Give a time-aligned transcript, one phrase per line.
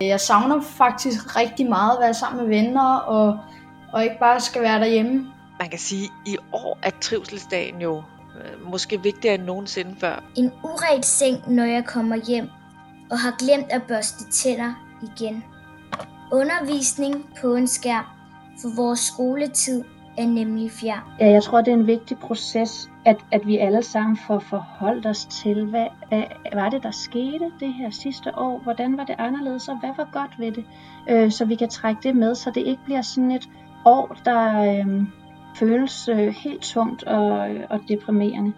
[0.00, 3.38] Jeg savner faktisk rigtig meget at være sammen med venner, og,
[3.92, 5.26] og ikke bare skal være derhjemme.
[5.58, 10.24] Man kan sige, at i år er trivselsdagen jo øh, måske vigtigere end nogensinde før.
[10.36, 12.48] En uret seng, når jeg kommer hjem,
[13.10, 14.72] og har glemt at børste tænder
[15.02, 15.44] igen.
[16.32, 18.04] Undervisning på en skærm,
[18.62, 19.84] for vores skoletid
[20.18, 21.00] er nemlig fjern.
[21.20, 25.06] Ja, jeg tror, det er en vigtig proces, at, at vi alle sammen får forholdt
[25.06, 26.22] os til, hvad, hvad
[26.54, 28.58] var det, der skete det her sidste år?
[28.58, 30.64] Hvordan var det anderledes, og hvad var godt ved det?
[31.08, 33.48] Øh, så vi kan trække det med, så det ikke bliver sådan et
[33.84, 35.02] år, der øh,
[35.56, 38.52] føles øh, helt tungt og, og deprimerende.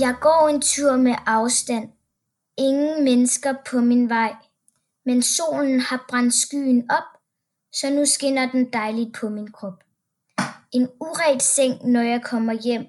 [0.00, 1.88] Jeg går en tur med afstand.
[2.58, 4.34] Ingen mennesker på min vej.
[5.04, 7.20] Men solen har brændt skyen op,
[7.72, 9.84] så nu skinner den dejligt på min krop.
[10.72, 12.86] En uret seng, når jeg kommer hjem,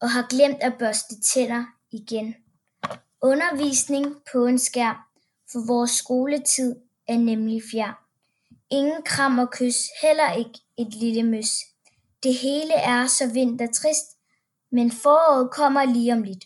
[0.00, 2.34] og har glemt at børste tænder igen.
[3.22, 4.96] Undervisning på en skærm,
[5.52, 6.76] for vores skoletid
[7.08, 7.94] er nemlig fjern.
[8.70, 11.48] Ingen kram og kys, heller ikke et lille møs.
[12.22, 14.11] Det hele er så vintertrist,
[14.72, 16.44] men foråret kommer lige om lidt.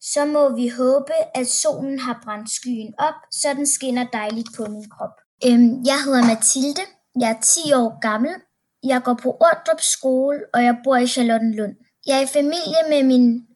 [0.00, 4.66] Så må vi håbe, at solen har brændt skyen op, så den skinner dejligt på
[4.66, 5.14] min krop.
[5.46, 6.84] Øhm, jeg hedder Mathilde.
[7.20, 8.34] Jeg er 10 år gammel.
[8.82, 11.74] Jeg går på Ordrup skole, og jeg bor i Charlottenlund.
[12.06, 13.46] Jeg er i familie med min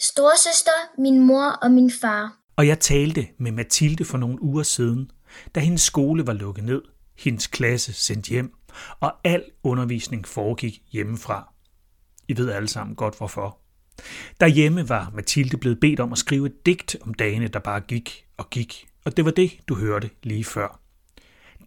[0.00, 2.36] storesøster, min mor og min far.
[2.56, 5.10] Og jeg talte med Mathilde for nogle uger siden,
[5.54, 6.82] da hendes skole var lukket ned,
[7.18, 8.52] hendes klasse sendt hjem,
[9.00, 11.55] og al undervisning foregik hjemmefra.
[12.28, 13.58] I ved alle sammen godt hvorfor.
[14.40, 18.24] Derhjemme var Mathilde blevet bedt om at skrive et digt om dagene, der bare gik
[18.36, 20.80] og gik, og det var det, du hørte lige før.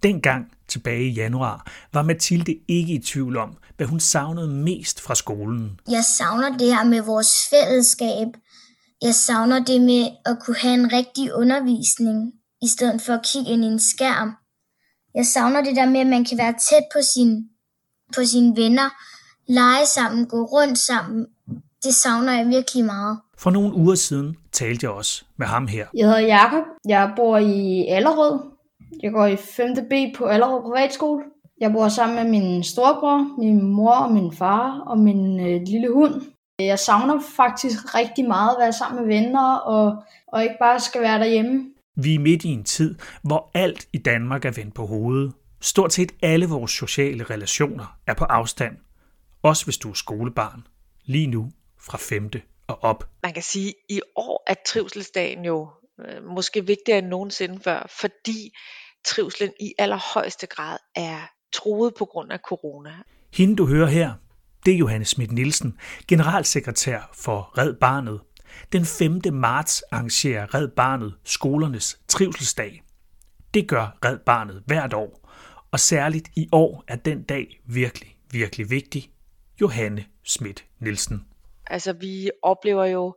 [0.04, 5.16] Dengang tilbage i januar var Mathilde ikke i tvivl om, hvad hun savnede mest fra
[5.16, 5.80] skolen.
[5.90, 8.28] Jeg savner det her med vores fællesskab.
[9.02, 13.52] Jeg savner det med at kunne have en rigtig undervisning, i stedet for at kigge
[13.52, 14.36] ind i en skærm.
[15.16, 17.50] Jeg savner det der med, at man kan være tæt på, sin,
[18.16, 18.90] på sine venner,
[19.50, 21.28] lege sammen, gå rundt sammen.
[21.84, 23.20] Det savner jeg virkelig meget.
[23.38, 25.86] For nogle uger siden talte jeg også med ham her.
[25.94, 26.64] Jeg hedder Jakob.
[26.88, 28.40] Jeg bor i Allerød.
[29.04, 29.76] Jeg går i 5.
[29.90, 31.24] B på Allerød Privatskole.
[31.62, 35.94] Jeg bor sammen med min storebror, min mor og min far og min øh, lille
[35.94, 36.22] hund.
[36.60, 41.02] Jeg savner faktisk rigtig meget at være sammen med venner og, og ikke bare skal
[41.02, 41.66] være derhjemme.
[41.96, 45.34] Vi er midt i en tid, hvor alt i Danmark er vendt på hovedet.
[45.62, 48.76] Stort set alle vores sociale relationer er på afstand.
[49.42, 50.68] Også hvis du er skolebarn.
[51.06, 51.52] Lige nu
[51.82, 52.30] fra 5.
[52.68, 53.10] og op.
[53.24, 55.70] Man kan sige, at i år er trivselsdagen jo
[56.00, 58.52] øh, måske vigtigere end nogensinde før, fordi
[59.06, 61.20] trivselen i allerhøjeste grad er
[61.54, 62.92] truet på grund af corona.
[63.34, 64.14] Hende du hører her,
[64.66, 68.22] det er Johanne Schmidt Nielsen, generalsekretær for Red Barnet.
[68.72, 69.22] Den 5.
[69.34, 72.84] marts arrangerer Red Barnet skolernes trivselsdag.
[73.54, 75.30] Det gør Red Barnet hvert år,
[75.72, 79.12] og særligt i år er den dag virkelig, virkelig vigtig.
[79.62, 81.28] Johanne Schmidt Nielsen.
[81.68, 83.16] Altså vi oplever jo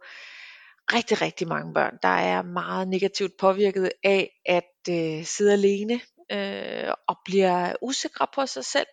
[0.92, 6.00] rigtig, rigtig mange børn, der er meget negativt påvirket af at øh, sidde alene
[6.32, 8.86] øh, og bliver usikre på sig selv.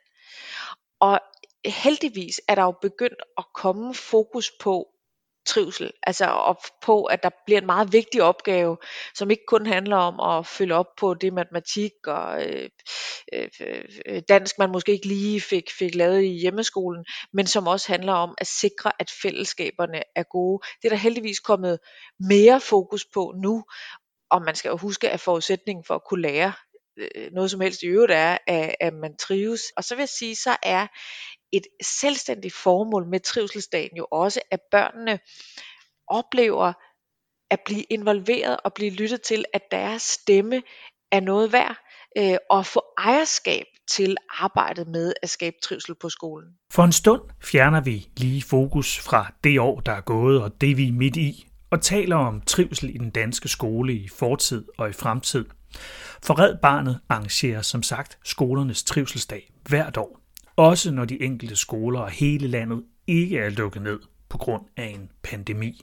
[0.99, 1.19] Og
[1.65, 4.87] heldigvis er der jo begyndt at komme fokus på
[5.49, 8.77] trivsel, altså op på, at der bliver en meget vigtig opgave,
[9.15, 12.69] som ikke kun handler om at følge op på det matematik og øh,
[13.33, 13.49] øh,
[14.05, 18.13] øh, dansk, man måske ikke lige fik, fik lavet i hjemmeskolen, men som også handler
[18.13, 20.61] om at sikre, at fællesskaberne er gode.
[20.81, 21.79] Det er der heldigvis kommet
[22.19, 23.63] mere fokus på nu,
[24.31, 26.53] og man skal jo huske, at forudsætningen for at kunne lære
[26.97, 29.61] øh, noget som helst i øvrigt er, at, at man trives.
[29.77, 30.87] Og så vil jeg sige, så er
[31.51, 35.19] et selvstændigt formål med trivselsdagen jo også, at børnene
[36.07, 36.73] oplever
[37.51, 40.61] at blive involveret og blive lyttet til, at deres stemme
[41.11, 41.75] er noget værd,
[42.17, 46.47] øh, og få ejerskab til arbejdet med at skabe trivsel på skolen.
[46.71, 50.77] For en stund fjerner vi lige fokus fra det år, der er gået, og det
[50.77, 54.89] vi er midt i, og taler om trivsel i den danske skole i fortid og
[54.89, 55.45] i fremtid.
[56.23, 60.18] For Red Barnet arrangerer som sagt skolernes trivselsdag hvert år.
[60.59, 64.83] Også når de enkelte skoler og hele landet ikke er lukket ned på grund af
[64.83, 65.81] en pandemi.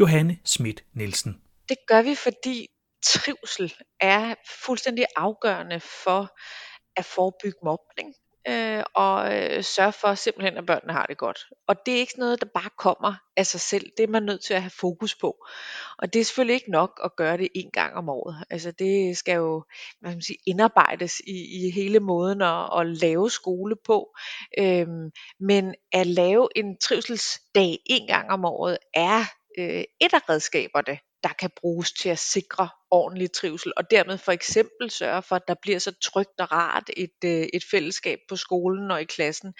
[0.00, 1.42] Johanne Schmidt Nielsen.
[1.68, 2.66] Det gør vi, fordi
[3.04, 4.34] trivsel er
[4.64, 6.38] fuldstændig afgørende for
[6.96, 8.14] at forebygge mobning
[8.48, 11.38] øh, og øh, sørge for simpelthen, at børnene har det godt.
[11.68, 13.90] Og det er ikke noget, der bare kommer af sig selv.
[13.96, 15.46] Det er man nødt til at have fokus på.
[15.98, 18.44] Og det er selvfølgelig ikke nok at gøre det en gang om året.
[18.50, 19.64] Altså det skal jo
[20.00, 24.16] hvad man sige, indarbejdes i, i hele måden at, at lave skole på.
[24.58, 29.20] Øhm, men at lave en trivselsdag en gang om året er
[29.58, 34.32] øh, et af redskaberne der kan bruges til at sikre ordentlig trivsel, og dermed for
[34.32, 38.36] eksempel sørge for, at der bliver så trygt og rart et, øh, et fællesskab på
[38.36, 39.54] skolen og i klassen,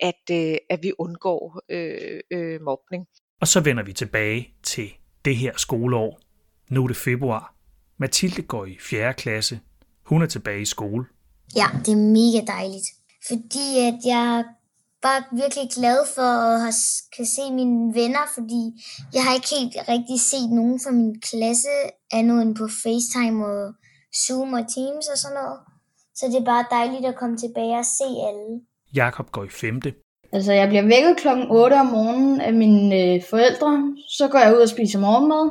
[0.00, 3.06] at, øh, at vi undgår øh, øh, mobning.
[3.40, 4.90] Og så vender vi tilbage til
[5.24, 6.20] det her skoleår.
[6.68, 7.54] Nu er det februar.
[7.98, 9.14] Mathilde går i 4.
[9.14, 9.60] klasse.
[10.02, 11.04] Hun er tilbage i skole.
[11.56, 12.86] Ja, det er mega dejligt.
[13.28, 14.44] Fordi at jeg
[15.06, 16.30] bare virkelig glad for
[16.68, 16.74] at
[17.16, 18.62] kan se mine venner, fordi
[19.14, 21.74] jeg har ikke helt rigtig set nogen fra min klasse
[22.18, 23.62] andet end på FaceTime og
[24.22, 25.58] Zoom og Teams og sådan noget.
[26.18, 28.50] Så det er bare dejligt at komme tilbage og se alle.
[29.00, 29.90] Jakob går i femte.
[30.32, 33.70] Altså, jeg bliver vækket klokken 8 om morgenen af mine øh, forældre.
[34.18, 35.46] Så går jeg ud og spiser morgenmad.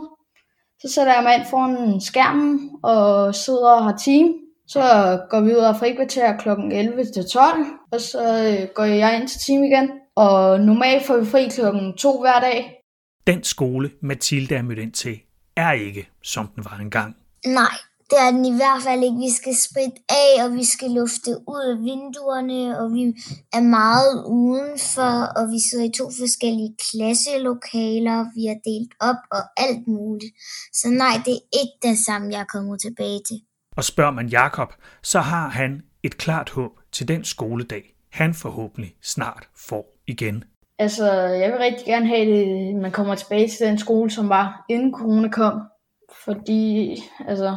[0.82, 4.43] Så sætter jeg mig ind foran skærmen og sidder og har team.
[4.68, 4.82] Så
[5.30, 6.50] går vi ud af frikvarter kl.
[6.50, 9.90] 11 til 12, og så øh, går jeg ind til time igen.
[10.16, 12.80] Og normalt får vi fri klokken 2 hver dag.
[13.28, 15.20] Den skole, Mathilde er mødt ind til,
[15.56, 17.16] er ikke, som den var engang.
[17.46, 17.76] Nej,
[18.10, 19.24] det er den i hvert fald ikke.
[19.28, 23.04] Vi skal spritte af, og vi skal lufte ud af vinduerne, og vi
[23.58, 29.44] er meget udenfor, og vi sidder i to forskellige klasselokaler, vi er delt op og
[29.66, 30.34] alt muligt.
[30.80, 33.40] Så nej, det er ikke den samme, jeg kommer tilbage til.
[33.76, 34.74] Og spørger man Jakob,
[35.04, 40.44] så har han et klart håb til den skoledag, han forhåbentlig snart får igen.
[40.80, 44.66] Altså, jeg vil rigtig gerne have, at man kommer tilbage til den skole, som var
[44.70, 45.62] inden corona kom.
[46.26, 46.96] Fordi,
[47.28, 47.56] altså,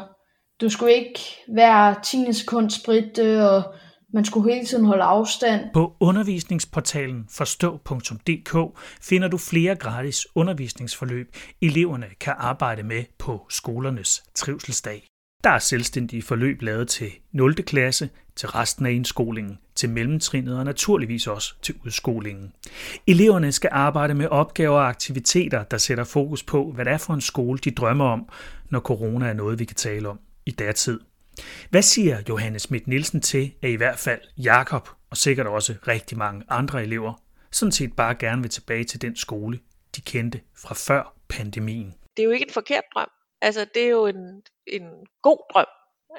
[0.60, 1.20] du skulle ikke
[1.52, 3.74] hver 10 sekund spritte, og
[4.12, 5.60] man skulle hele tiden holde afstand.
[5.74, 15.06] På undervisningsportalen forstå.dk finder du flere gratis undervisningsforløb, eleverne kan arbejde med på skolernes trivselsdag.
[15.46, 17.54] Der er selvstændige forløb lavet til 0.
[17.54, 22.52] klasse, til resten af indskolingen, til mellemtrinnet og naturligvis også til udskolingen.
[23.06, 27.14] Eleverne skal arbejde med opgaver og aktiviteter, der sætter fokus på, hvad det er for
[27.14, 28.28] en skole, de drømmer om,
[28.70, 31.00] når corona er noget, vi kan tale om i datid.
[31.70, 36.18] Hvad siger Johannes Schmidt Nielsen til, at i hvert fald Jakob og sikkert også rigtig
[36.18, 37.22] mange andre elever
[37.52, 39.58] sådan set bare gerne vil tilbage til den skole,
[39.96, 41.94] de kendte fra før pandemien?
[42.16, 43.08] Det er jo ikke en forkert drøm.
[43.46, 44.82] Altså, det er jo en, en
[45.22, 45.66] god drøm.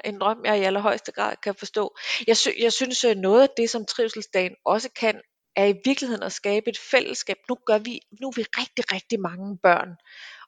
[0.04, 1.96] En drøm, jeg i allerhøjeste grad kan forstå.
[2.26, 5.20] Jeg, sy- jeg synes, at noget af det, som trivselsdagen også kan,
[5.56, 7.36] er i virkeligheden at skabe et fællesskab.
[7.48, 9.88] Nu, gør vi, nu er vi rigtig, rigtig mange børn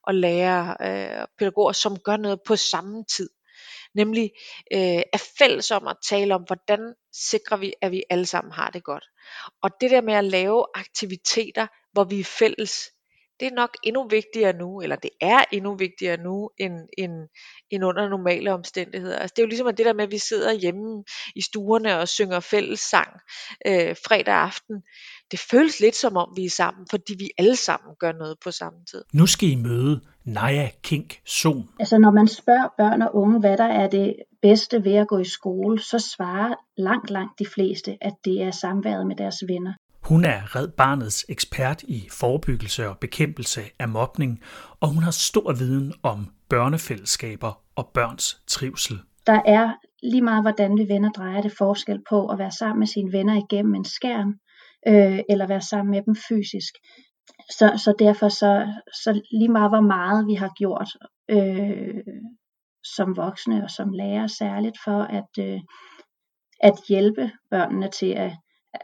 [0.03, 3.31] og lærere øh, og øh, pædagoger, som gør noget på samme tid.
[3.95, 4.31] Nemlig
[4.73, 8.71] øh, er fælles om at tale om, hvordan sikrer vi, at vi alle sammen har
[8.71, 9.05] det godt.
[9.63, 12.91] Og det der med at lave aktiviteter, hvor vi er fælles,
[13.41, 17.13] det er nok endnu vigtigere nu, eller det er endnu vigtigere nu, end, end,
[17.71, 19.19] end under normale omstændigheder.
[19.19, 21.05] Altså, det er jo ligesom det der med, at vi sidder hjemme
[21.37, 23.09] i stuerne og synger fællessang
[23.67, 24.83] øh, fredag aften.
[25.31, 28.51] Det føles lidt som om, vi er sammen, fordi vi alle sammen gør noget på
[28.51, 29.05] samme tid.
[29.13, 31.69] Nu skal I møde Naja Kink Son.
[31.79, 35.19] Altså når man spørger børn og unge, hvad der er det bedste ved at gå
[35.19, 39.73] i skole, så svarer langt, langt de fleste, at det er samværet med deres venner.
[40.11, 44.43] Hun er Red Barnets ekspert i forebyggelse og bekæmpelse af mobning,
[44.81, 48.97] og hun har stor viden om børnefællesskaber og børns trivsel.
[49.27, 52.87] Der er lige meget, hvordan vi venner drejer det forskel på at være sammen med
[52.87, 54.35] sine venner igennem en skærm,
[54.89, 56.75] øh, eller være sammen med dem fysisk.
[57.51, 58.73] Så, så derfor så,
[59.05, 60.91] så lige meget, hvor meget vi har gjort
[61.31, 62.03] øh,
[62.97, 65.61] som voksne og som lærer særligt for at, øh,
[66.61, 68.33] at hjælpe børnene til at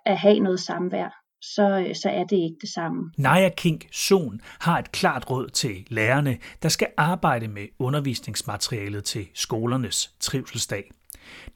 [0.06, 1.08] at have noget samvær,
[1.42, 3.12] så, øh, så er det ikke det samme.
[3.18, 9.26] Naja Kink Son har et klart råd til lærerne, der skal arbejde med undervisningsmaterialet til
[9.34, 10.90] skolernes trivselsdag.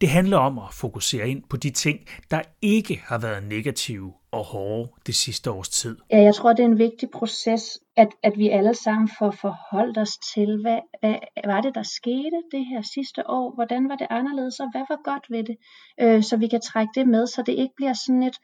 [0.01, 1.99] Det handler om at fokusere ind på de ting,
[2.31, 5.97] der ikke har været negative og hårde det sidste års tid.
[6.11, 9.99] Ja, jeg tror, det er en vigtig proces, at, at vi alle sammen får forholdt
[9.99, 13.55] os til, hvad, hvad var det, der skete det her sidste år?
[13.55, 15.57] Hvordan var det anderledes, og hvad var godt ved det?
[16.01, 18.37] Øh, så vi kan trække det med, så det ikke bliver sådan et,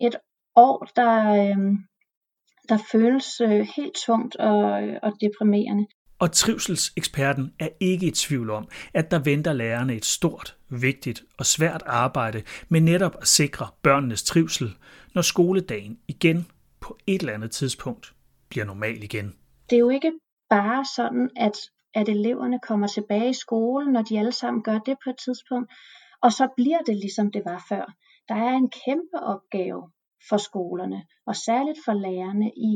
[0.00, 0.16] et
[0.56, 1.56] år, der, øh,
[2.68, 4.60] der føles øh, helt tungt og,
[5.02, 5.86] og deprimerende.
[6.18, 11.46] Og trivselseksperten er ikke i tvivl om, at der venter lærerne et stort, vigtigt og
[11.46, 14.76] svært arbejde med netop at sikre børnenes trivsel,
[15.14, 16.46] når skoledagen igen
[16.80, 18.14] på et eller andet tidspunkt
[18.48, 19.34] bliver normal igen.
[19.70, 20.12] Det er jo ikke
[20.50, 21.56] bare sådan, at,
[21.94, 25.72] at eleverne kommer tilbage i skole, når de alle sammen gør det på et tidspunkt,
[26.22, 27.84] og så bliver det ligesom det var før.
[28.28, 29.90] Der er en kæmpe opgave
[30.28, 32.72] for skolerne, og særligt for lærerne i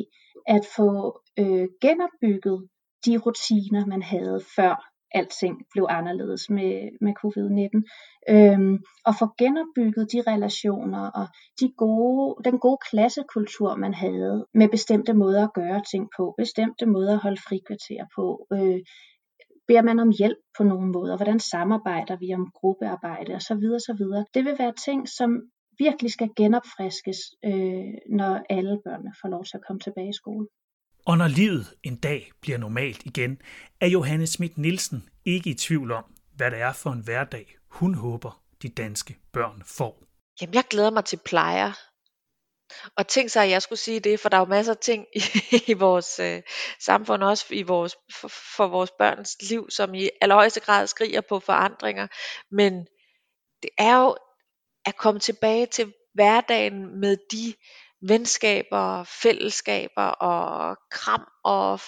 [0.47, 2.69] at få øh, genopbygget
[3.07, 7.79] de rutiner, man havde før alting blev anderledes med, med covid-19.
[8.35, 11.27] Øhm, og få genopbygget de relationer og
[11.61, 16.87] de gode, den gode klassekultur, man havde med bestemte måder at gøre ting på, bestemte
[16.87, 18.47] måder at holde frikvarter på.
[18.53, 18.81] Øh,
[19.69, 21.17] beder man om hjælp på nogle måder?
[21.17, 23.63] Hvordan samarbejder vi om gruppearbejde osv.
[24.03, 24.25] videre.
[24.35, 25.31] Det vil være ting, som
[25.79, 30.47] virkelig skal genopfriskes, øh, når alle børnene får lov til at komme tilbage i skole.
[31.09, 33.43] Og når livet en dag bliver normalt igen,
[33.81, 36.05] er Johanne Schmidt Nielsen ikke i tvivl om,
[36.37, 40.03] hvad det er for en hverdag, hun håber, de danske børn får.
[40.41, 41.73] Jamen, jeg glæder mig til plejer.
[42.97, 45.07] Og tænk sig, at jeg skulle sige det, for der er jo masser af ting
[45.17, 45.21] i,
[45.71, 46.43] i vores øh,
[46.81, 51.41] samfund, også i vores, for, for vores børns liv, som i allerhøjeste grad skriger på
[51.41, 52.07] forandringer.
[52.51, 52.73] Men
[53.63, 54.17] det er jo
[54.85, 57.55] at komme tilbage til hverdagen med de
[58.03, 61.81] venskaber, fællesskaber og kram og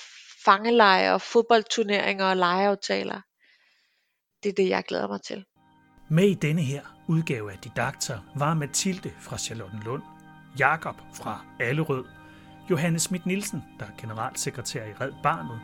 [0.45, 3.21] fangelejre, og fodboldturneringer og legeaftaler.
[4.43, 5.45] Det er det, jeg glæder mig til.
[6.11, 10.03] Med i denne her udgave af Didakter var Mathilde fra Charlottenlund,
[10.59, 12.05] Jakob fra Allerød,
[12.71, 15.61] Johannes Schmidt Nielsen, der er generalsekretær i Red Barnet,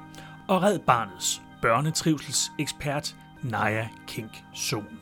[0.49, 5.01] og Red Barnets børnetrivselsekspert Naja Kink Sohn.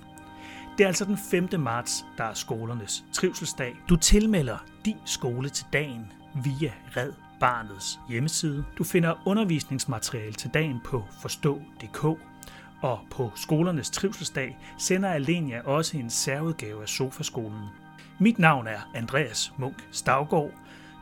[0.78, 1.60] Det er altså den 5.
[1.60, 3.76] marts, der er skolernes trivselsdag.
[3.88, 6.12] Du tilmelder din skole til dagen
[6.44, 8.64] via Red Barnets hjemmeside.
[8.78, 12.04] Du finder undervisningsmateriale til dagen på forstå.dk,
[12.80, 17.64] og på skolernes trivselsdag sender Alenia også en særudgave af Sofaskolen.
[18.18, 20.50] Mit navn er Andreas Munk Stavgård.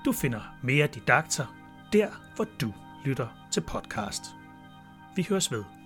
[0.04, 1.46] Du finder mere didakter
[1.92, 2.72] der, hvor du
[3.04, 4.22] lytter til podcast.
[5.16, 5.81] Vi høres ved.